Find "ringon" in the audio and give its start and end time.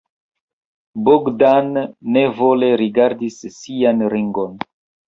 4.17-4.63